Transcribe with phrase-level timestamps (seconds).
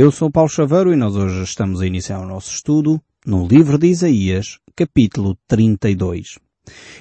[0.00, 3.76] Eu sou Paulo Chaveiro e nós hoje estamos a iniciar o nosso estudo no livro
[3.76, 6.38] de Isaías, capítulo 32.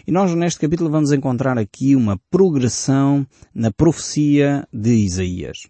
[0.07, 3.23] E nós neste capítulo vamos encontrar aqui uma progressão
[3.53, 5.67] na profecia de Isaías.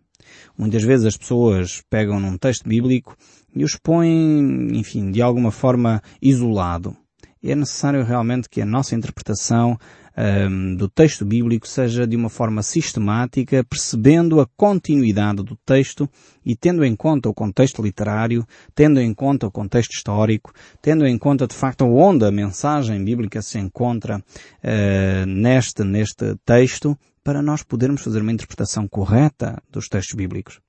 [0.58, 3.14] Muitas vezes as pessoas pegam num texto bíblico
[3.54, 6.96] e os põem, enfim, de alguma forma isolado.
[7.44, 9.78] É necessário realmente que a nossa interpretação
[10.18, 16.10] um, do texto bíblico seja de uma forma sistemática, percebendo a continuidade do texto
[16.44, 21.18] e tendo em conta o contexto literário, tendo em conta o contexto histórico, tendo em
[21.18, 27.62] conta de facto onde a mensagem bíblica se encontra uh, neste, neste texto, para nós
[27.62, 30.60] podermos fazer uma interpretação correta dos textos bíblicos.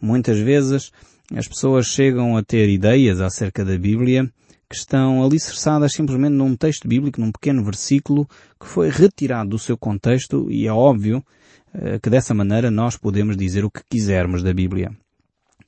[0.00, 0.90] Muitas vezes
[1.34, 4.30] as pessoas chegam a ter ideias acerca da Bíblia
[4.74, 8.26] que estão alicerçadas simplesmente num texto bíblico, num pequeno versículo
[8.60, 11.24] que foi retirado do seu contexto e é óbvio
[11.72, 14.90] eh, que dessa maneira nós podemos dizer o que quisermos da Bíblia.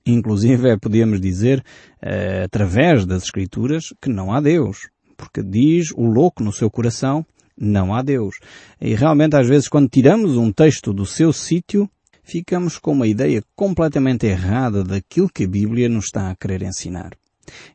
[0.05, 1.65] Inclusive é, podemos dizer,
[2.03, 4.89] eh, através das Escrituras, que não há Deus.
[5.17, 7.25] Porque diz o louco no seu coração,
[7.57, 8.37] não há Deus.
[8.81, 11.89] E realmente às vezes quando tiramos um texto do seu sítio,
[12.25, 17.13] ficamos com uma ideia completamente errada daquilo que a Bíblia nos está a querer ensinar.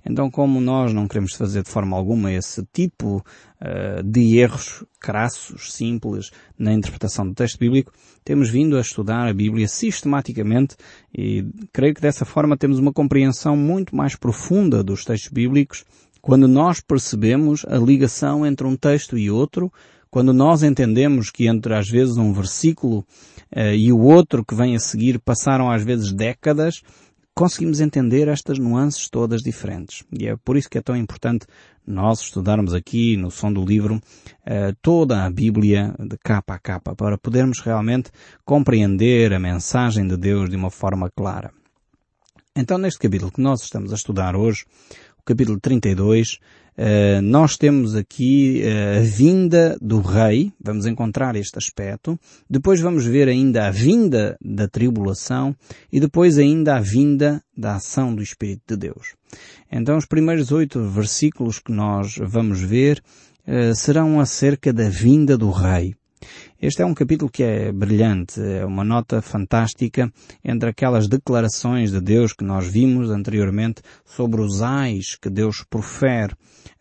[0.05, 3.17] Então, como nós não queremos fazer de forma alguma esse tipo
[3.61, 7.91] uh, de erros crassos, simples, na interpretação do texto bíblico,
[8.23, 10.75] temos vindo a estudar a Bíblia sistematicamente
[11.15, 15.83] e creio que dessa forma temos uma compreensão muito mais profunda dos textos bíblicos
[16.21, 19.73] quando nós percebemos a ligação entre um texto e outro,
[20.09, 22.99] quando nós entendemos que entre às vezes um versículo
[23.55, 26.81] uh, e o outro que vem a seguir passaram às vezes décadas,
[27.33, 30.03] conseguimos entender estas nuances todas diferentes.
[30.11, 31.45] E é por isso que é tão importante
[31.85, 36.95] nós estudarmos aqui no som do livro uh, toda a Bíblia de capa a capa
[36.95, 38.11] para podermos realmente
[38.45, 41.51] compreender a mensagem de Deus de uma forma clara.
[42.55, 44.65] Então neste capítulo que nós estamos a estudar hoje,
[45.17, 46.39] o capítulo 32,
[46.81, 52.19] uh, nós temos aqui uh, a vinda do rei, vamos encontrar este aspecto,
[52.49, 55.55] depois vamos ver ainda a vinda da tribulação
[55.91, 59.13] e depois ainda a vinda da ação do Espírito de Deus.
[59.71, 63.01] Então os primeiros oito versículos que nós vamos ver
[63.47, 65.95] uh, serão acerca da vinda do rei.
[66.61, 70.13] Este é um capítulo que é brilhante, é uma nota fantástica
[70.45, 76.33] entre aquelas declarações de Deus que nós vimos anteriormente sobre os ais que Deus profere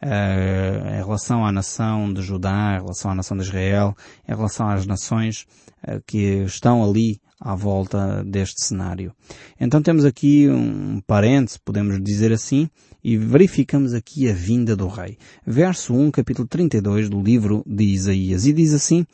[0.03, 3.97] uh, em relação à nação de Judá, em relação à nação de Israel,
[4.29, 5.47] em relação às nações
[5.89, 9.15] uh, que estão ali à volta deste cenário.
[9.59, 12.69] Então temos aqui um parêntese, podemos dizer assim,
[13.03, 15.17] e verificamos aqui a vinda do rei.
[15.47, 18.47] Verso 1, capítulo 32 do livro de Isaías.
[18.47, 19.07] E diz assim,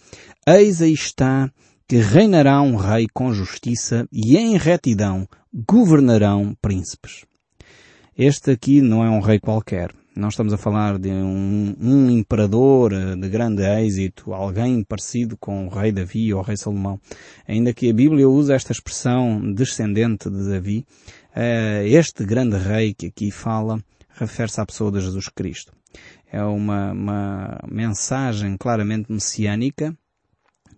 [0.47, 1.51] Eis aí está
[1.89, 7.25] que reinará um rei com justiça e em retidão governarão príncipes.
[8.19, 9.93] Este aqui não é um rei qualquer.
[10.17, 15.67] Não estamos a falar de um, um, imperador eh, de grande êxito, alguém parecido com
[15.67, 16.99] o rei Davi ou o rei Salomão.
[17.47, 20.87] Ainda que a Bíblia use esta expressão descendente de Davi,
[21.85, 25.73] este grande rei que aqui fala refere-se à pessoa de Jesus Cristo.
[26.31, 29.97] É uma, uma mensagem claramente messiânica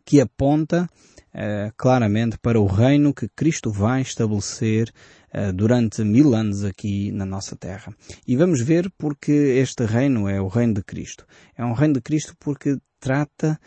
[0.05, 0.89] que aponta
[1.35, 4.91] uh, claramente para o reino que Cristo vai estabelecer
[5.35, 7.95] uh, durante mil anos aqui na nossa terra.
[8.27, 11.27] E vamos ver porque este reino é o reino de Cristo.
[11.57, 13.59] É um reino de Cristo porque trata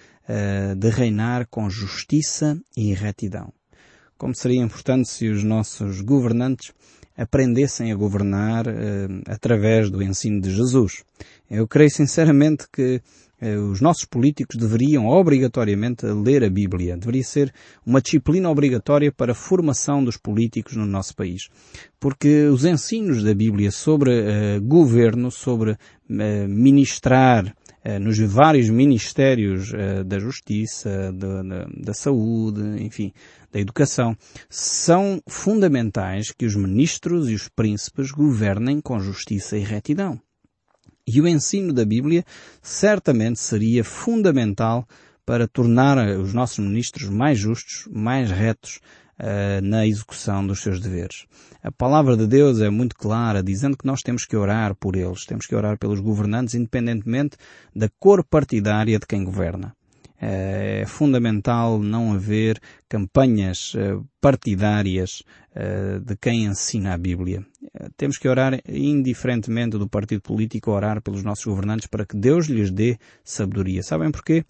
[0.77, 3.51] de reinar com justiça e retidão.
[4.21, 6.71] Como seria importante se os nossos governantes
[7.17, 8.65] aprendessem a governar
[9.25, 11.03] através do ensino de Jesus.
[11.49, 13.01] Eu creio sinceramente que
[13.41, 16.97] eh, os nossos políticos deveriam obrigatoriamente ler a Bíblia.
[16.97, 17.51] Deveria ser
[17.83, 21.49] uma disciplina obrigatória para a formação dos políticos no nosso país.
[21.99, 25.79] Porque os ensinos da Bíblia sobre uh, governo, sobre
[26.47, 27.55] ministrar
[27.99, 29.71] nos vários ministérios
[30.05, 33.11] da justiça, da, da, da saúde, enfim,
[33.51, 34.15] da educação,
[34.49, 40.19] são fundamentais que os ministros e os príncipes governem com justiça e retidão.
[41.07, 42.23] E o ensino da Bíblia
[42.61, 44.87] certamente seria fundamental
[45.25, 48.79] para tornar os nossos ministros mais justos, mais retos
[49.21, 51.25] uh, na execução dos seus deveres.
[51.63, 55.25] A palavra de Deus é muito clara, dizendo que nós temos que orar por eles,
[55.25, 57.37] temos que orar pelos governantes, independentemente
[57.75, 59.75] da cor partidária de quem governa.
[60.23, 65.23] É fundamental não haver campanhas eh, partidárias
[65.55, 67.43] eh, de quem ensina a Bíblia.
[67.73, 72.45] Eh, temos que orar, indiferentemente do partido político, orar pelos nossos governantes para que Deus
[72.45, 73.81] lhes dê sabedoria.
[73.81, 74.45] Sabem porquê?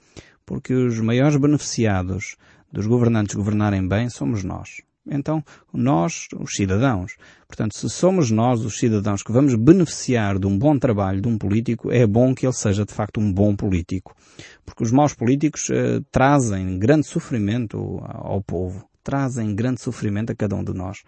[0.45, 2.35] Porque os maiores beneficiados
[2.71, 4.81] dos governantes governarem bem somos nós.
[5.09, 7.15] Então, nós, os cidadãos.
[7.47, 11.37] Portanto, se somos nós, os cidadãos, que vamos beneficiar de um bom trabalho de um
[11.37, 14.15] político, é bom que ele seja de facto um bom político.
[14.63, 18.87] Porque os maus políticos eh, trazem grande sofrimento ao povo.
[19.03, 20.99] Trazem grande sofrimento a cada um de nós.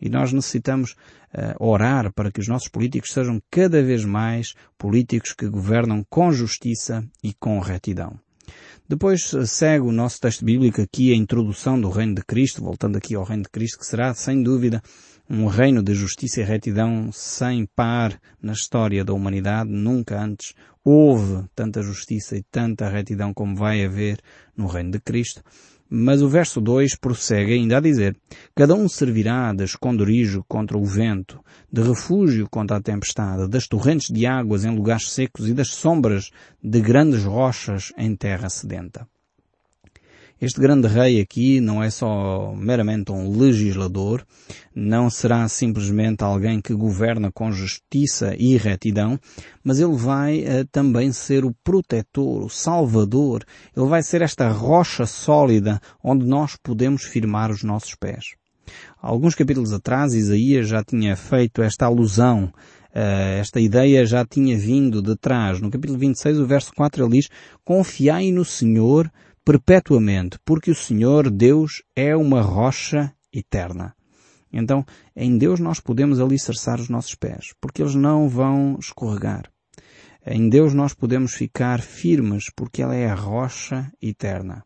[0.00, 0.92] E nós necessitamos
[1.34, 6.32] uh, orar para que os nossos políticos sejam cada vez mais políticos que governam com
[6.32, 8.18] justiça e com retidão.
[8.88, 12.96] Depois eh, segue o nosso texto bíblico aqui a introdução do reino de Cristo, voltando
[12.96, 14.82] aqui ao reino de Cristo, que será, sem dúvida,
[15.28, 19.70] um reino de justiça e retidão sem par na história da humanidade.
[19.70, 20.54] Nunca antes
[20.84, 24.20] houve tanta justiça e tanta retidão como vai haver
[24.56, 25.42] no reino de Cristo.
[25.92, 28.16] Mas o verso 2 prossegue ainda a dizer,
[28.54, 31.40] Cada um servirá de esconderijo contra o vento,
[31.70, 36.30] de refúgio contra a tempestade, das torrentes de águas em lugares secos e das sombras
[36.62, 39.04] de grandes rochas em terra sedenta.
[40.40, 44.24] Este grande rei aqui não é só meramente um legislador,
[44.74, 49.20] não será simplesmente alguém que governa com justiça e retidão,
[49.62, 53.44] mas ele vai uh, também ser o protetor, o salvador,
[53.76, 58.24] ele vai ser esta rocha sólida onde nós podemos firmar os nossos pés.
[58.98, 62.50] Alguns capítulos atrás, Isaías já tinha feito esta alusão
[62.92, 65.60] Uh, esta ideia já tinha vindo de trás.
[65.60, 67.28] No capítulo 26, o verso 4, ele diz,
[67.64, 69.08] Confiai no Senhor
[69.58, 73.94] perpetuamente, porque o Senhor Deus é uma rocha eterna.
[74.52, 74.84] Então,
[75.16, 79.50] em Deus nós podemos alicerçar os nossos pés, porque eles não vão escorregar.
[80.26, 84.62] Em Deus nós podemos ficar firmes, porque Ele é a rocha eterna.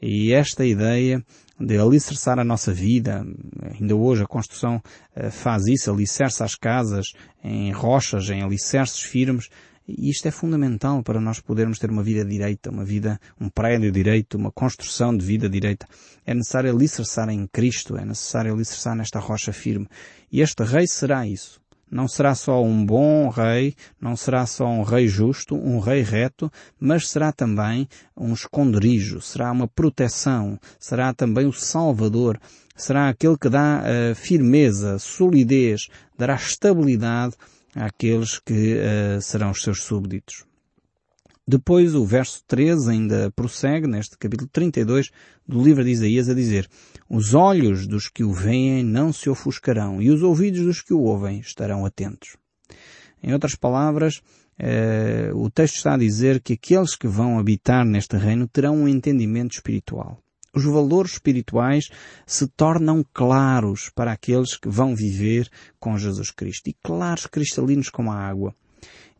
[0.00, 1.22] E esta ideia
[1.60, 3.24] de alicerçar a nossa vida,
[3.60, 4.80] ainda hoje a construção
[5.14, 7.12] eh, faz isso, alicerça as casas
[7.42, 9.48] em rochas, em alicerces firmes,
[9.88, 13.90] e isto é fundamental para nós podermos ter uma vida direita, uma vida, um prédio
[13.90, 15.86] direito, uma construção de vida direita.
[16.26, 19.88] É necessário alicerçar em Cristo, é necessário alicerçar nesta rocha firme.
[20.30, 21.58] E este rei será isso.
[21.90, 26.52] Não será só um bom rei, não será só um rei justo, um rei reto,
[26.78, 32.38] mas será também um esconderijo, será uma proteção, será também o Salvador,
[32.76, 35.88] será aquele que dá uh, firmeza, solidez,
[36.18, 37.34] dará estabilidade
[37.78, 40.44] àqueles que uh, serão os seus súbditos.
[41.46, 45.10] Depois o verso 13 ainda prossegue neste capítulo 32
[45.46, 46.68] do livro de Isaías a dizer
[47.08, 51.00] Os olhos dos que o veem não se ofuscarão e os ouvidos dos que o
[51.00, 52.36] ouvem estarão atentos.
[53.22, 54.20] Em outras palavras,
[54.58, 58.86] eh, o texto está a dizer que aqueles que vão habitar neste reino terão um
[58.86, 60.22] entendimento espiritual
[60.54, 61.88] os valores espirituais
[62.26, 65.48] se tornam claros para aqueles que vão viver
[65.78, 68.54] com Jesus Cristo e claros, cristalinos como a água.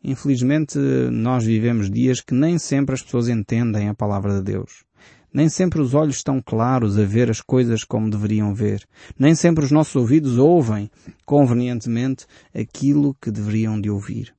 [0.02, 4.84] Infelizmente, nós vivemos dias que nem sempre as pessoas entendem a palavra de Deus.
[5.32, 8.82] Nem sempre os olhos estão claros a ver as coisas como deveriam ver.
[9.18, 10.90] Nem sempre os nossos ouvidos ouvem
[11.26, 14.34] convenientemente aquilo que deveriam de ouvir.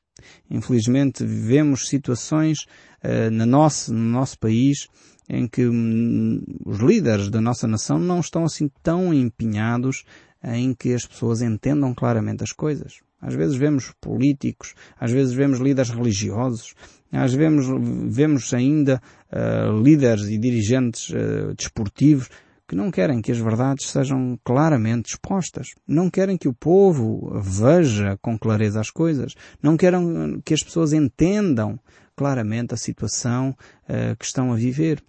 [0.50, 2.66] Infelizmente vivemos situações
[3.04, 4.88] uh, no, nosso, no nosso país
[5.30, 10.04] em que hum, os líderes da nossa nação não estão assim tão empenhados
[10.44, 13.00] em que as pessoas entendam claramente as coisas.
[13.22, 16.74] Às vezes vemos políticos, às vezes vemos líderes religiosos,
[17.12, 17.68] às vezes
[18.08, 22.30] vemos ainda uh, líderes e dirigentes uh, desportivos
[22.68, 25.70] que não querem que as verdades sejam claramente expostas.
[25.88, 29.34] Não querem que o povo veja com clareza as coisas.
[29.62, 31.80] Não querem que as pessoas entendam
[32.16, 35.04] claramente a situação uh, que estão a viver.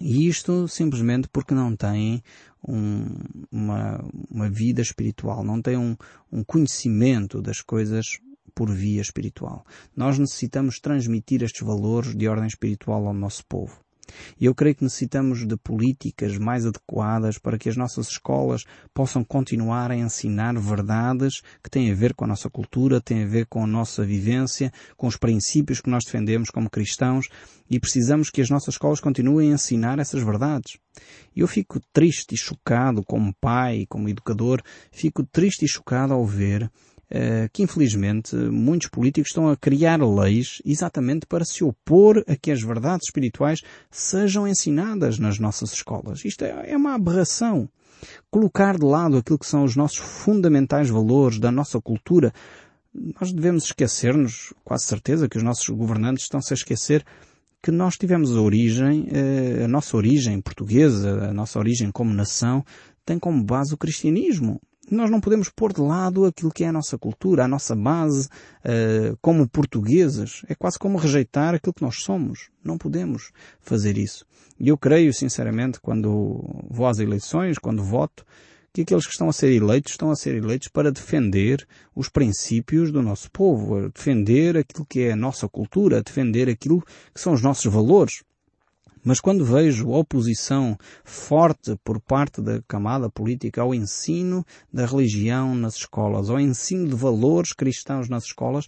[0.00, 2.22] E isto simplesmente porque não têm
[2.66, 3.06] um,
[3.50, 5.96] uma, uma vida espiritual, não têm um,
[6.32, 8.18] um conhecimento das coisas
[8.54, 9.66] por via espiritual.
[9.96, 13.83] Nós necessitamos transmitir estes valores de ordem espiritual ao nosso povo.
[14.38, 19.24] E eu creio que necessitamos de políticas mais adequadas para que as nossas escolas possam
[19.24, 23.46] continuar a ensinar verdades que têm a ver com a nossa cultura, têm a ver
[23.46, 27.28] com a nossa vivência, com os princípios que nós defendemos como cristãos
[27.70, 30.78] e precisamos que as nossas escolas continuem a ensinar essas verdades.
[31.34, 36.70] Eu fico triste e chocado como pai, como educador, fico triste e chocado ao ver
[37.52, 42.62] que infelizmente muitos políticos estão a criar leis exatamente para se opor a que as
[42.62, 46.24] verdades espirituais sejam ensinadas nas nossas escolas.
[46.24, 47.68] Isto é, é uma aberração.
[48.30, 52.32] Colocar de lado aquilo que são os nossos fundamentais valores da nossa cultura.
[53.20, 57.04] Nós devemos esquecer-nos, quase certeza, que os nossos governantes estão-se a esquecer
[57.62, 62.62] que nós tivemos a origem, eh, a nossa origem portuguesa, a nossa origem como nação,
[63.06, 64.60] tem como base o cristianismo.
[64.90, 68.28] Nós não podemos pôr de lado aquilo que é a nossa cultura, a nossa base,
[68.28, 70.42] uh, como portugueses.
[70.48, 72.50] É quase como rejeitar aquilo que nós somos.
[72.62, 74.26] Não podemos fazer isso.
[74.58, 78.24] E eu creio, sinceramente, quando vou às eleições, quando voto,
[78.74, 82.90] que aqueles que estão a ser eleitos estão a ser eleitos para defender os princípios
[82.90, 86.82] do nosso povo, defender aquilo que é a nossa cultura, defender aquilo
[87.14, 88.22] que são os nossos valores.
[89.04, 95.76] Mas quando vejo oposição forte por parte da camada política ao ensino da religião nas
[95.76, 98.66] escolas, ao ensino de valores cristãos nas escolas,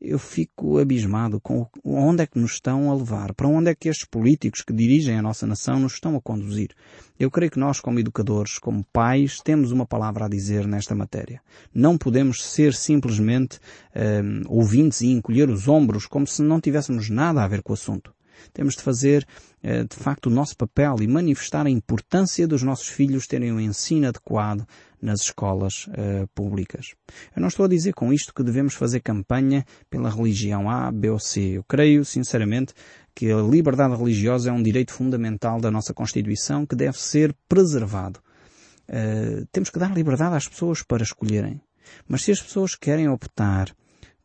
[0.00, 3.88] eu fico abismado com onde é que nos estão a levar, para onde é que
[3.88, 6.70] estes políticos que dirigem a nossa nação nos estão a conduzir.
[7.18, 11.40] Eu creio que nós, como educadores, como pais, temos uma palavra a dizer nesta matéria.
[11.74, 13.58] Não podemos ser simplesmente
[13.94, 17.74] um, ouvintes e encolher os ombros como se não tivéssemos nada a ver com o
[17.74, 18.12] assunto.
[18.52, 19.26] Temos de fazer,
[19.62, 23.60] eh, de facto, o nosso papel e manifestar a importância dos nossos filhos terem um
[23.60, 24.66] ensino adequado
[25.04, 26.94] nas escolas uh, públicas.
[27.36, 31.10] Eu não estou a dizer com isto que devemos fazer campanha pela religião A, B
[31.10, 31.58] ou C.
[31.58, 32.72] Eu creio, sinceramente,
[33.14, 38.18] que a liberdade religiosa é um direito fundamental da nossa Constituição que deve ser preservado.
[38.88, 41.60] Uh, temos que dar liberdade às pessoas para escolherem.
[42.08, 43.74] Mas se as pessoas querem optar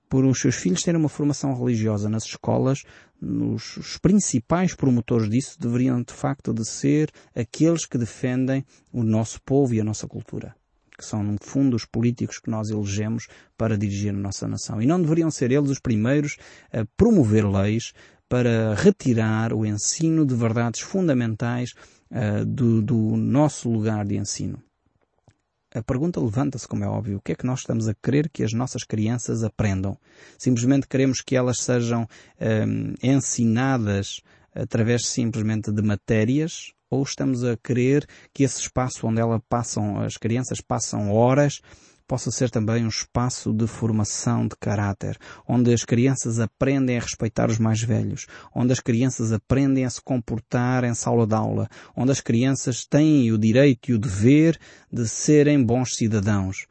[0.10, 2.84] por os seus filhos terem uma formação religiosa nas escolas,
[3.22, 9.40] nos, os principais promotores disso deveriam de facto de ser aqueles que defendem o nosso
[9.44, 10.56] povo e a nossa cultura.
[10.98, 14.82] Que são, no fundo, os políticos que nós elegemos para dirigir a nossa nação.
[14.82, 16.36] E não deveriam ser eles os primeiros
[16.74, 17.94] a promover leis
[18.28, 21.74] para retirar o ensino de verdades fundamentais
[22.12, 24.62] uh, do, do nosso lugar de ensino
[25.74, 28.44] a pergunta levanta-se, como é óbvio, o que é que nós estamos a querer que
[28.44, 29.98] as nossas crianças aprendam?
[30.38, 32.08] Simplesmente queremos que elas sejam
[32.40, 34.22] um, ensinadas
[34.54, 40.18] através simplesmente de matérias ou estamos a querer que esse espaço onde elas passam, as
[40.18, 41.62] crianças passam horas,
[42.10, 45.16] possa ser também um espaço de formação de caráter,
[45.48, 50.02] onde as crianças aprendem a respeitar os mais velhos, onde as crianças aprendem a se
[50.02, 54.60] comportar em sala de aula, onde as crianças têm o direito e o dever
[54.92, 56.66] de serem bons cidadãos.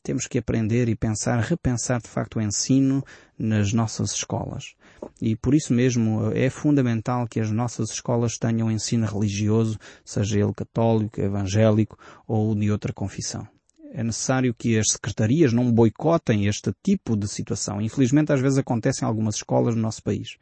[0.00, 3.04] Temos que aprender e pensar, repensar de facto o ensino
[3.36, 4.74] nas nossas escolas.
[5.20, 10.54] E por isso mesmo é fundamental que as nossas escolas tenham ensino religioso, seja ele
[10.54, 13.48] católico, evangélico ou de outra confissão
[13.94, 17.80] é necessário que as secretarias não boicotem este tipo de situação.
[17.80, 20.36] Infelizmente, às vezes acontece em algumas escolas no nosso país,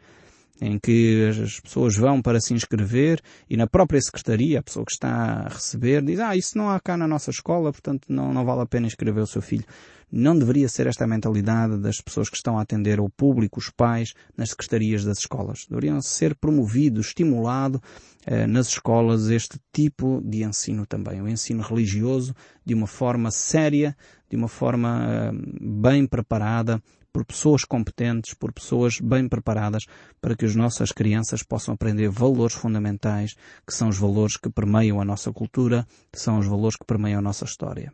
[0.61, 4.93] em que as pessoas vão para se inscrever e na própria secretaria, a pessoa que
[4.93, 8.45] está a receber diz, ah, isso não há cá na nossa escola, portanto não, não
[8.45, 9.65] vale a pena inscrever o seu filho.
[10.13, 13.71] Não deveria ser esta a mentalidade das pessoas que estão a atender ao público, os
[13.71, 15.67] pais, nas secretarias das escolas.
[15.69, 17.81] Deveriam ser promovido, estimulado
[18.27, 21.23] eh, nas escolas este tipo de ensino também.
[21.23, 23.97] O ensino religioso de uma forma séria,
[24.29, 29.85] de uma forma eh, bem preparada, por pessoas competentes, por pessoas bem preparadas,
[30.21, 33.35] para que as nossas crianças possam aprender valores fundamentais,
[33.67, 37.19] que são os valores que permeiam a nossa cultura, que são os valores que permeiam
[37.19, 37.93] a nossa história.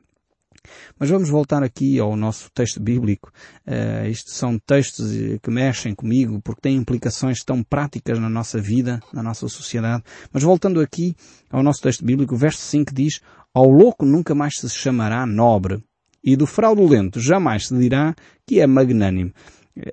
[0.99, 3.33] Mas vamos voltar aqui ao nosso texto bíblico.
[3.67, 9.01] Uh, isto são textos que mexem comigo porque têm implicações tão práticas na nossa vida,
[9.13, 10.03] na nossa sociedade.
[10.33, 11.15] Mas voltando aqui
[11.51, 13.21] ao nosso texto bíblico, o verso 5 diz,
[13.55, 15.83] ao louco nunca mais se chamará nobre
[16.23, 18.15] e do fraudulento jamais se dirá
[18.47, 19.33] que é magnânimo.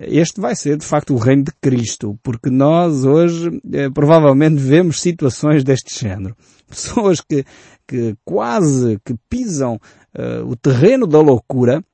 [0.00, 4.98] Este vai ser, de facto, o reino de Cristo, porque nós hoje eh, provavelmente vemos
[4.98, 6.34] situações deste género.
[6.66, 7.44] Pessoas que,
[7.86, 9.74] que quase que pisam
[10.14, 11.84] uh, o terreno da loucura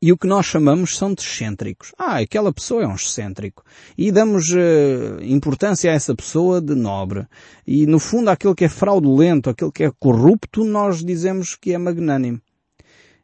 [0.00, 1.92] e o que nós chamamos são de excêntricos.
[1.98, 3.64] Ah, aquela pessoa é um excêntrico.
[3.96, 7.26] E damos uh, importância a essa pessoa de nobre.
[7.66, 11.78] E no fundo aquele que é fraudulento, aquele que é corrupto, nós dizemos que é
[11.78, 12.38] magnânimo.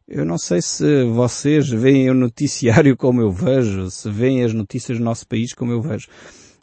[0.08, 4.96] Eu não sei se vocês veem o noticiário como eu vejo, se veem as notícias
[4.96, 6.08] do nosso país como eu vejo.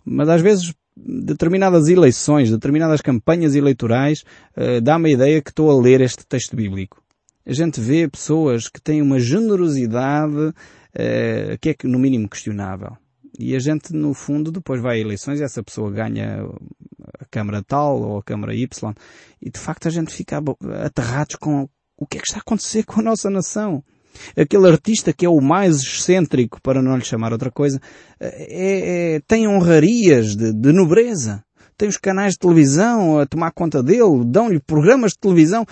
[0.04, 0.74] Mas às vezes
[1.06, 4.24] determinadas eleições, determinadas campanhas eleitorais,
[4.56, 7.02] uh, dá-me a ideia que estou a ler este texto bíblico.
[7.46, 12.98] A gente vê pessoas que têm uma generosidade uh, que é no mínimo questionável.
[13.40, 16.44] E a gente, no fundo, depois vai a eleições e essa pessoa ganha
[17.20, 18.94] a Câmara tal ou a Câmara Y.
[19.40, 20.42] E de facto a gente fica
[20.84, 23.84] aterrados com o que é que está a acontecer com a nossa nação.
[24.36, 27.80] Aquele artista que é o mais excêntrico, para não lhe chamar outra coisa,
[28.20, 31.44] é, é, tem honrarias de, de nobreza.
[31.78, 35.66] Tem os canais de televisão a tomar conta dele, dão-lhe programas de televisão.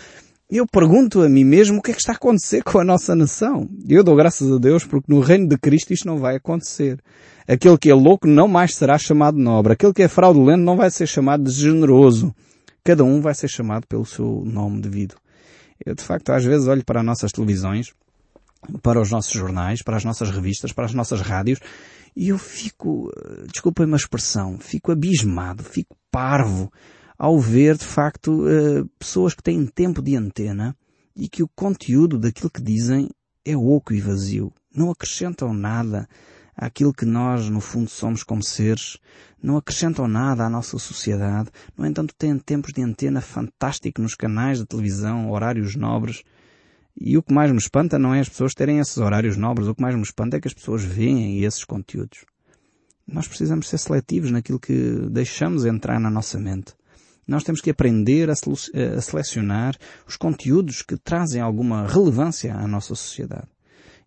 [0.47, 3.15] Eu pergunto a mim mesmo o que é que está a acontecer com a nossa
[3.15, 3.67] nação.
[3.89, 6.99] Eu dou graças a Deus porque no reino de Cristo isto não vai acontecer.
[7.47, 9.73] Aquele que é louco não mais será chamado nobre.
[9.73, 12.33] Aquele que é fraudulento não vai ser chamado de generoso.
[12.83, 15.15] Cada um vai ser chamado pelo seu nome devido.
[15.83, 17.91] Eu de facto às vezes olho para as nossas televisões
[18.81, 21.59] para os nossos jornais, para as nossas revistas, para as nossas rádios,
[22.15, 23.11] e eu fico,
[23.51, 26.71] desculpem a expressão, fico abismado, fico parvo
[27.17, 30.75] ao ver, de facto, eh, pessoas que têm tempo de antena
[31.15, 33.09] e que o conteúdo daquilo que dizem
[33.43, 34.51] é oco e vazio.
[34.73, 36.07] Não acrescentam nada
[36.55, 38.97] àquilo que nós, no fundo, somos como seres,
[39.41, 41.49] não acrescentam nada à nossa sociedade.
[41.77, 46.23] No entanto, têm tempos de antena fantástico nos canais de televisão, horários nobres.
[46.97, 49.75] E o que mais me espanta não é as pessoas terem esses horários nobres, o
[49.75, 52.25] que mais me espanta é que as pessoas veem esses conteúdos.
[53.05, 56.73] Nós precisamos ser seletivos naquilo que deixamos entrar na nossa mente.
[57.27, 58.35] Nós temos que aprender a,
[59.01, 59.75] selecionar
[60.07, 63.47] os conteúdos que trazem alguma relevância à nossa sociedade.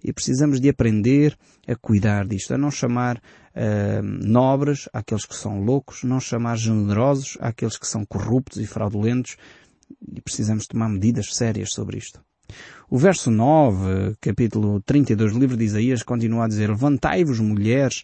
[0.03, 5.61] E precisamos de aprender a cuidar disto, a não chamar uh, nobres àqueles que são
[5.61, 9.37] loucos, não chamar generosos àqueles que são corruptos e fraudulentos.
[10.15, 12.21] E precisamos tomar medidas sérias sobre isto.
[12.91, 18.03] O verso 9, capítulo 32 do livro de Isaías, continua a dizer, Levantai-vos, mulheres,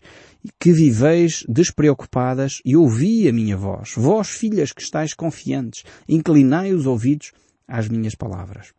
[0.61, 3.95] que viveis despreocupadas, e ouvi a minha voz.
[3.97, 7.33] Vós, filhas que estáis confiantes, inclinai os ouvidos
[7.67, 8.75] às minhas palavras.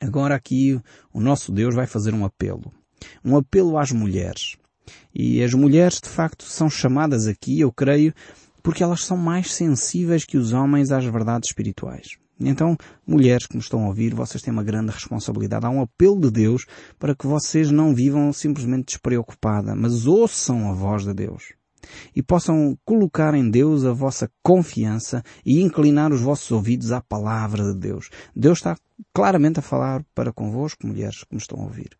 [0.00, 0.80] Agora aqui
[1.12, 2.72] o nosso Deus vai fazer um apelo.
[3.22, 4.56] Um apelo às mulheres.
[5.14, 8.14] E as mulheres, de facto, são chamadas aqui, eu creio,
[8.62, 12.19] porque elas são mais sensíveis que os homens às verdades espirituais.
[12.40, 15.66] Então, mulheres que me estão a ouvir, vocês têm uma grande responsabilidade.
[15.66, 16.64] Há um apelo de Deus
[16.98, 21.52] para que vocês não vivam simplesmente despreocupada, mas ouçam a voz de Deus.
[22.14, 27.72] E possam colocar em Deus a vossa confiança e inclinar os vossos ouvidos à palavra
[27.72, 28.10] de Deus.
[28.34, 28.76] Deus está
[29.12, 31.90] claramente a falar para convosco, mulheres que me estão a ouvir.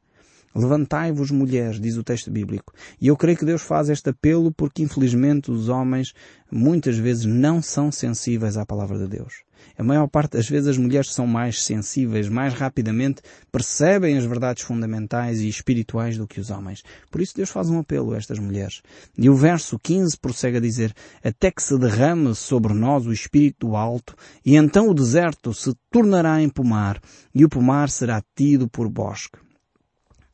[0.55, 2.73] Levantai-vos, mulheres, diz o texto bíblico.
[3.01, 6.13] E eu creio que Deus faz este apelo porque, infelizmente, os homens
[6.51, 9.45] muitas vezes não são sensíveis à palavra de Deus.
[9.79, 14.63] A maior parte das vezes as mulheres são mais sensíveis, mais rapidamente percebem as verdades
[14.63, 16.83] fundamentais e espirituais do que os homens.
[17.11, 18.83] Por isso Deus faz um apelo a estas mulheres.
[19.17, 20.93] E o verso 15 prossegue a dizer,
[21.23, 25.73] até que se derrame sobre nós o Espírito do Alto, e então o deserto se
[25.91, 27.01] tornará em pomar,
[27.35, 29.39] e o pomar será tido por bosque.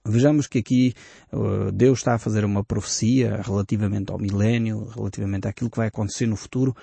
[0.09, 0.95] Vejamos que aqui
[1.33, 6.27] uh, Deus está a fazer uma profecia relativamente ao milénio, relativamente àquilo que vai acontecer
[6.27, 6.75] no futuro,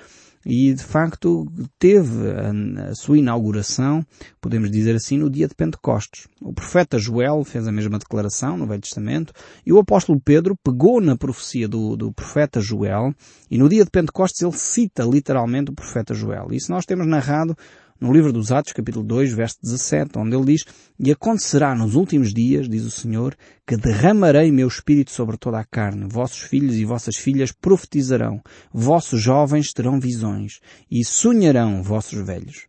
[0.45, 1.47] e de facto
[1.79, 4.05] teve a, sua inauguração,
[4.41, 6.27] podemos dizer assim, no dia de Pentecostes.
[6.41, 9.33] O profeta Joel fez a mesma declaração no Velho Testamento
[9.65, 13.13] e o apóstolo Pedro pegou na profecia do, do profeta Joel
[13.49, 16.47] e no dia de Pentecostes ele cita literalmente o profeta Joel.
[16.51, 17.55] Isso nós temos narrado
[18.03, 20.65] no livro dos Atos, capítulo 2, verso 17, onde ele diz,
[20.99, 23.33] E acontecerá nos últimos dias, diz o Senhor,
[23.65, 26.05] que derramarei meu espírito sobre toda a carne.
[26.09, 28.41] Vossos filhos e vossas filhas profetizarão.
[28.73, 30.59] Vossos jovens terão visões.
[30.91, 32.67] E sonharão vossos velhos.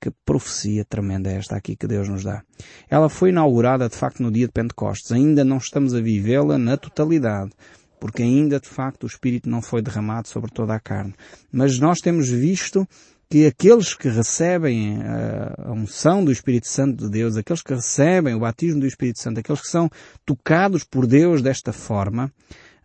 [0.00, 2.42] Que profecia tremenda é esta aqui que Deus nos dá.
[2.90, 5.12] Ela foi inaugurada de facto no dia de Pentecostes.
[5.12, 7.52] Ainda não estamos a vivê-la na totalidade
[8.00, 11.14] porque ainda de facto o Espírito não foi derramado sobre toda a carne.
[11.50, 12.86] Mas nós temos visto
[13.30, 18.40] que aqueles que recebem a unção do Espírito Santo de Deus, aqueles que recebem o
[18.40, 19.90] batismo do Espírito Santo, aqueles que são
[20.24, 22.32] tocados por Deus desta forma,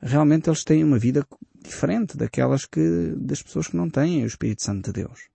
[0.02, 1.26] realmente eles têm uma vida
[1.64, 5.30] diferente daquelas que, das pessoas que não têm o Espírito Santo de Deus.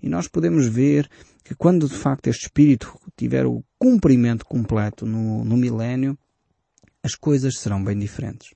[0.00, 1.08] E nós podemos ver
[1.42, 6.16] que quando de facto este Espírito tiver o cumprimento completo no, no milénio,
[7.02, 8.50] as coisas serão bem diferentes.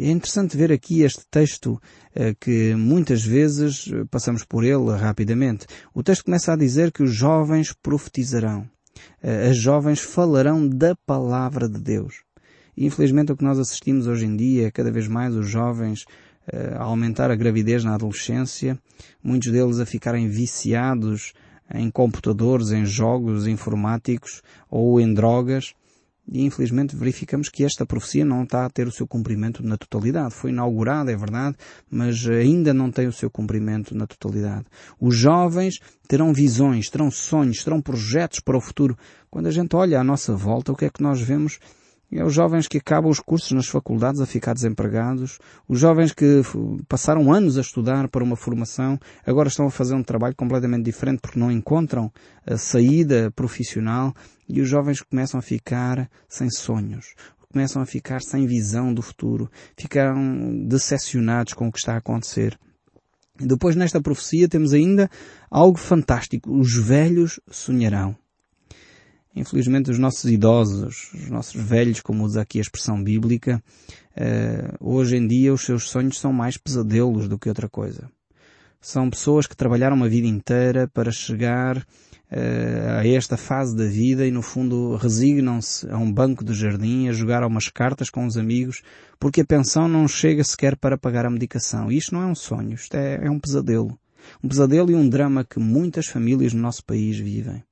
[0.00, 1.82] É interessante ver aqui este texto
[2.14, 5.66] eh, que muitas vezes eh, passamos por ele rapidamente.
[5.92, 8.64] O texto começa a dizer que os jovens profetizarão.
[9.20, 12.22] Eh, as jovens falarão da palavra de Deus.
[12.76, 16.04] E infelizmente o que nós assistimos hoje em dia é cada vez mais os jovens
[16.78, 18.78] a aumentar a gravidez na adolescência,
[19.22, 21.34] muitos deles a ficarem viciados
[21.74, 25.74] em computadores, em jogos informáticos ou em drogas
[26.30, 30.34] e infelizmente verificamos que esta profecia não está a ter o seu cumprimento na totalidade.
[30.34, 31.56] Foi inaugurada, é verdade,
[31.90, 34.66] mas ainda não tem o seu cumprimento na totalidade.
[35.00, 38.96] Os jovens terão visões, terão sonhos, terão projetos para o futuro.
[39.30, 41.58] Quando a gente olha à nossa volta, o que é que nós vemos?
[42.10, 46.40] É os jovens que acabam os cursos nas faculdades a ficar desempregados, os jovens que
[46.88, 51.20] passaram anos a estudar para uma formação, agora estão a fazer um trabalho completamente diferente
[51.20, 52.10] porque não encontram
[52.46, 54.14] a saída profissional
[54.48, 57.14] e os jovens começam a ficar sem sonhos,
[57.52, 62.58] começam a ficar sem visão do futuro, ficaram decepcionados com o que está a acontecer.
[63.38, 65.10] Depois nesta profecia temos ainda
[65.50, 66.50] algo fantástico.
[66.58, 68.16] Os velhos sonharão.
[69.34, 73.62] Infelizmente os nossos idosos, os nossos velhos, como usa aqui a expressão bíblica,
[74.16, 78.10] uh, hoje em dia os seus sonhos são mais pesadelos do que outra coisa.
[78.80, 84.26] São pessoas que trabalharam uma vida inteira para chegar uh, a esta fase da vida
[84.26, 88.36] e no fundo resignam-se a um banco de jardim, a jogar umas cartas com os
[88.36, 88.82] amigos,
[89.18, 91.92] porque a pensão não chega sequer para pagar a medicação.
[91.92, 93.98] Isto não é um sonho, isto é, é um pesadelo.
[94.42, 97.62] Um pesadelo e um drama que muitas famílias no nosso país vivem.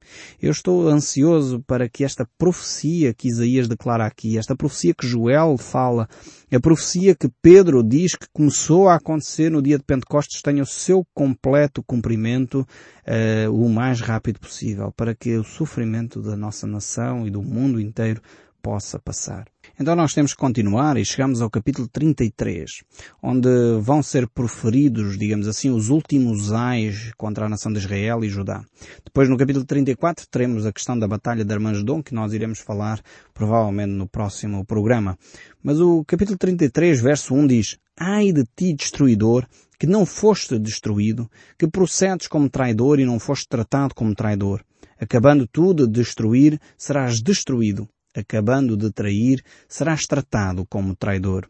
[0.40, 5.56] Eu estou ansioso para que esta profecia que Isaías declara aqui, esta profecia que Joel
[5.58, 6.08] fala,
[6.52, 10.66] a profecia que Pedro diz que começou a acontecer no dia de Pentecostes tenha o
[10.66, 17.26] seu completo cumprimento uh, o mais rápido possível, para que o sofrimento da nossa nação
[17.26, 18.20] e do mundo inteiro
[18.62, 19.46] possa passar.
[19.78, 22.82] Então nós temos que continuar e chegamos ao capítulo 33,
[23.22, 23.48] onde
[23.80, 28.64] vão ser proferidos, digamos assim, os últimos ais contra a nação de Israel e Judá.
[29.04, 33.02] Depois no capítulo 34 teremos a questão da batalha de Armagedon, que nós iremos falar
[33.34, 35.18] provavelmente no próximo programa.
[35.62, 39.46] Mas o capítulo 33, verso 1 diz, Ai de ti, destruidor,
[39.78, 44.64] que não foste destruído, que procedes como traidor e não foste tratado como traidor.
[44.98, 47.86] Acabando tu de destruir, serás destruído
[48.16, 51.48] acabando de trair, serás tratado como traidor.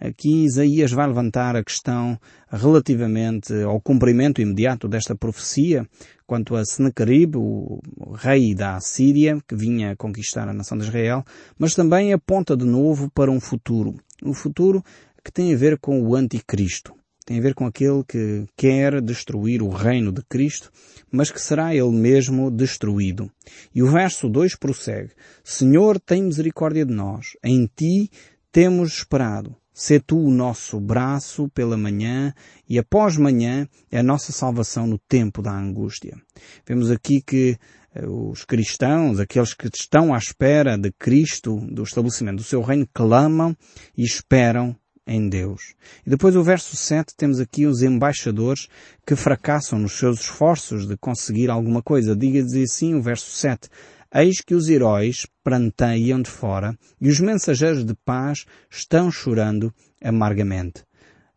[0.00, 2.18] Aqui Isaías vai levantar a questão
[2.50, 5.86] relativamente ao cumprimento imediato desta profecia
[6.26, 7.80] quanto a Senaquerib, o
[8.14, 11.22] rei da Síria, que vinha conquistar a nação de Israel,
[11.58, 13.94] mas também aponta de novo para um futuro.
[14.24, 14.82] Um futuro
[15.24, 16.94] que tem a ver com o anticristo.
[17.24, 20.70] Tem a ver com aquele que quer destruir o reino de Cristo,
[21.10, 23.30] mas que será ele mesmo destruído.
[23.74, 25.12] E o verso 2 prossegue.
[25.44, 27.36] Senhor, tem misericórdia de nós.
[27.44, 28.10] Em ti
[28.50, 29.56] temos esperado.
[29.72, 32.34] Sê tu o nosso braço pela manhã
[32.68, 36.20] e após manhã é a nossa salvação no tempo da angústia.
[36.66, 37.56] Vemos aqui que
[37.94, 42.86] eh, os cristãos, aqueles que estão à espera de Cristo, do estabelecimento do seu reino,
[42.92, 43.56] clamam
[43.96, 45.74] e esperam em Deus.
[46.06, 48.68] E depois o verso 7 temos aqui os embaixadores
[49.06, 52.16] que fracassam nos seus esforços de conseguir alguma coisa.
[52.16, 53.68] Diga-lhes assim o verso 7.
[54.14, 60.84] Eis que os heróis pranteiam de fora e os mensageiros de paz estão chorando amargamente.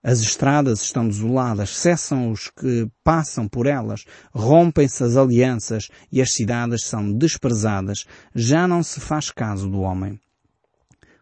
[0.04, 6.32] As estradas estão desoladas, cessam os que passam por elas, rompem-se as alianças e as
[6.32, 8.06] cidades são desprezadas.
[8.36, 10.20] Já não se faz caso do homem.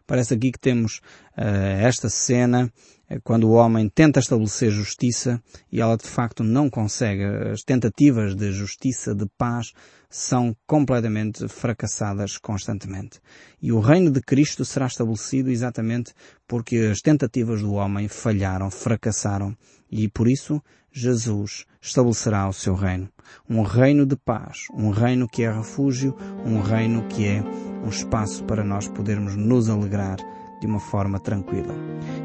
[0.06, 0.98] Parece aqui que temos
[1.38, 2.72] uh, esta cena
[3.10, 7.24] uh, quando o homem tenta estabelecer justiça e ela de facto não consegue.
[7.24, 9.72] As tentativas de justiça, de paz,
[10.10, 13.18] são completamente fracassadas constantemente.
[13.60, 16.12] E o reino de Cristo será estabelecido exatamente
[16.46, 19.56] porque as tentativas do homem falharam, fracassaram.
[19.96, 23.08] E por isso Jesus estabelecerá o seu reino.
[23.48, 27.40] Um reino de paz, um reino que é refúgio, um reino que é
[27.84, 30.16] um espaço para nós podermos nos alegrar
[30.60, 31.72] de uma forma tranquila.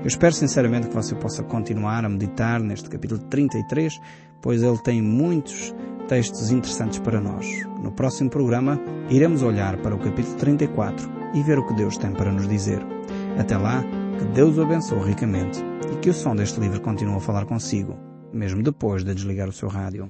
[0.02, 4.02] Eu espero sinceramente que você possa continuar a meditar neste capítulo 33,
[4.42, 5.72] pois ele tem muitos
[6.08, 7.46] textos interessantes para nós.
[7.84, 12.12] No próximo programa, iremos olhar para o capítulo 34 e ver o que Deus tem
[12.14, 12.82] para nos dizer.
[13.38, 13.84] Até lá,
[14.20, 17.98] que Deus o abençoe ricamente e que o som deste livro continue a falar consigo
[18.34, 20.10] mesmo depois de desligar o seu rádio.